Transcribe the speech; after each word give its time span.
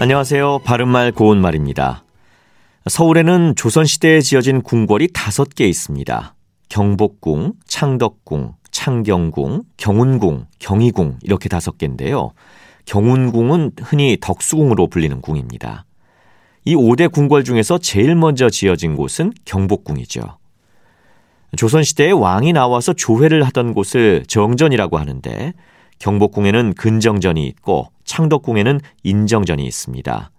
안녕하세요. 0.00 0.60
바른말 0.60 1.10
고운말입니다. 1.10 2.04
서울에는 2.86 3.56
조선시대에 3.56 4.20
지어진 4.20 4.62
궁궐이 4.62 5.08
다섯 5.12 5.52
개 5.56 5.66
있습니다. 5.66 6.36
경복궁, 6.68 7.54
창덕궁, 7.66 8.52
창경궁, 8.70 9.64
경운궁, 9.76 10.46
경희궁 10.60 11.18
이렇게 11.22 11.48
다섯 11.48 11.78
개인데요. 11.78 12.30
경운궁은 12.84 13.72
흔히 13.82 14.16
덕수궁으로 14.20 14.86
불리는 14.86 15.20
궁입니다. 15.20 15.84
이 16.64 16.76
5대 16.76 17.10
궁궐 17.10 17.42
중에서 17.42 17.78
제일 17.78 18.14
먼저 18.14 18.48
지어진 18.48 18.94
곳은 18.94 19.32
경복궁이죠. 19.46 20.22
조선시대에 21.56 22.12
왕이 22.12 22.52
나와서 22.52 22.92
조회를 22.92 23.42
하던 23.46 23.74
곳을 23.74 24.22
정전이라고 24.28 24.96
하는데 24.96 25.54
경복궁에는 25.98 26.74
근정전이 26.74 27.44
있고 27.48 27.88
창덕궁에는 28.18 28.80
인정전이 29.04 29.64
있습니다. 29.64 30.30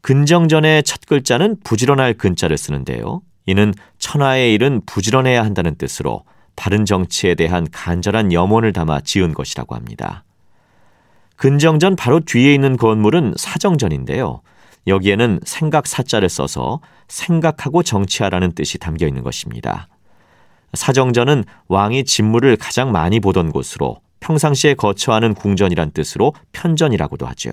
근정전의 0.00 0.82
첫 0.84 1.00
글자는 1.06 1.56
부지런할 1.62 2.14
근자를 2.14 2.56
쓰는데요. 2.56 3.20
이는 3.44 3.74
천하의 3.98 4.54
일은 4.54 4.80
부지런해야 4.86 5.44
한다는 5.44 5.74
뜻으로 5.76 6.24
바른 6.54 6.86
정치에 6.86 7.34
대한 7.34 7.66
간절한 7.70 8.32
염원을 8.32 8.72
담아 8.72 9.00
지은 9.00 9.34
것이라고 9.34 9.74
합니다. 9.74 10.24
근정전 11.36 11.96
바로 11.96 12.20
뒤에 12.20 12.54
있는 12.54 12.78
건물은 12.78 13.34
사정전인데요. 13.36 14.40
여기에는 14.86 15.40
생각 15.44 15.86
사자를 15.86 16.30
써서 16.30 16.80
생각하고 17.08 17.82
정치하라는 17.82 18.52
뜻이 18.52 18.78
담겨 18.78 19.06
있는 19.06 19.22
것입니다. 19.22 19.88
사정전은 20.72 21.44
왕이 21.68 22.04
진물을 22.04 22.56
가장 22.56 22.90
많이 22.90 23.20
보던 23.20 23.52
곳으로 23.52 24.00
평상시에 24.26 24.74
거처하는 24.74 25.34
궁전이란 25.34 25.92
뜻으로 25.92 26.34
편전이라고도 26.50 27.26
하죠. 27.26 27.52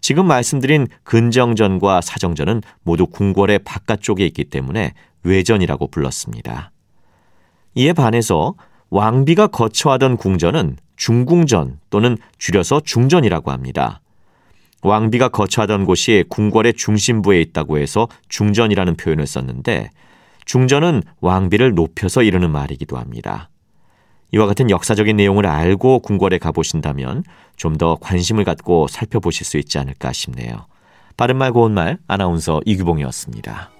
지금 0.00 0.26
말씀드린 0.26 0.88
근정전과 1.04 2.00
사정전은 2.00 2.62
모두 2.82 3.06
궁궐의 3.06 3.60
바깥쪽에 3.60 4.26
있기 4.26 4.44
때문에 4.46 4.94
외전이라고 5.22 5.88
불렀습니다. 5.88 6.72
이에 7.76 7.92
반해서 7.92 8.54
왕비가 8.88 9.46
거처하던 9.48 10.16
궁전은 10.16 10.76
중궁전 10.96 11.78
또는 11.90 12.18
줄여서 12.38 12.80
중전이라고 12.80 13.52
합니다. 13.52 14.00
왕비가 14.82 15.28
거처하던 15.28 15.84
곳이 15.84 16.24
궁궐의 16.30 16.74
중심부에 16.74 17.40
있다고 17.42 17.78
해서 17.78 18.08
중전이라는 18.28 18.96
표현을 18.96 19.24
썼는데 19.26 19.90
중전은 20.46 21.02
왕비를 21.20 21.74
높여서 21.74 22.24
이르는 22.24 22.50
말이기도 22.50 22.96
합니다. 22.96 23.49
이와 24.32 24.46
같은 24.46 24.70
역사적인 24.70 25.16
내용을 25.16 25.46
알고 25.46 26.00
궁궐에 26.00 26.38
가보신다면 26.38 27.24
좀 27.56 27.76
더 27.78 27.96
관심을 28.00 28.44
갖고 28.44 28.88
살펴보실 28.88 29.46
수 29.46 29.56
있지 29.58 29.78
않을까 29.78 30.12
싶네요. 30.12 30.66
바른말 31.16 31.52
고운 31.52 31.72
말 31.72 31.98
아나운서 32.06 32.60
이규봉이었습니다. 32.64 33.70